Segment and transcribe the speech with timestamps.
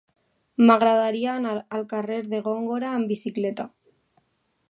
[0.69, 3.67] M'agradaria anar al carrer de Góngora amb bicicleta.